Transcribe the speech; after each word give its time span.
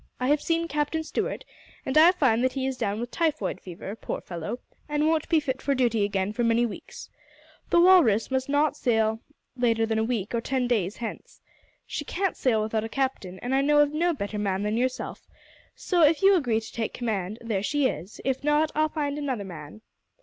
I 0.19 0.29
have 0.29 0.41
seen 0.41 0.67
Captain 0.67 1.03
Stuart, 1.03 1.45
and 1.85 1.95
I 1.95 2.11
find 2.11 2.43
that 2.43 2.53
he 2.53 2.65
is 2.65 2.75
down 2.75 2.99
with 2.99 3.11
typhoid 3.11 3.61
fever, 3.61 3.95
poor 3.95 4.19
fellow, 4.19 4.57
and 4.89 5.05
won't 5.05 5.29
be 5.29 5.39
fit 5.39 5.61
for 5.61 5.75
duty 5.75 6.03
again 6.03 6.33
for 6.33 6.43
many 6.43 6.65
weeks. 6.65 7.07
The 7.69 7.79
Walrus 7.79 8.31
must 8.31 8.49
sail 8.81 9.11
not 9.11 9.19
later 9.55 9.85
than 9.85 9.99
a 9.99 10.03
week 10.03 10.33
or 10.33 10.41
ten 10.41 10.67
days 10.67 10.97
hence. 10.97 11.39
She 11.85 12.03
can't 12.03 12.35
sail 12.35 12.63
without 12.63 12.83
a 12.83 12.89
captain, 12.89 13.37
and 13.43 13.53
I 13.53 13.61
know 13.61 13.77
of 13.79 13.93
no 13.93 14.11
better 14.11 14.39
man 14.39 14.63
than 14.63 14.75
yourself; 14.75 15.27
so, 15.75 16.01
if 16.01 16.23
you 16.23 16.33
agree 16.33 16.61
to 16.61 16.73
take 16.73 16.95
command, 16.95 17.37
there 17.39 17.61
she 17.61 17.85
is, 17.85 18.19
if 18.25 18.43
not 18.43 18.71
I'll 18.73 18.89
find 18.89 19.19
another 19.19 19.45
man." 19.45 19.81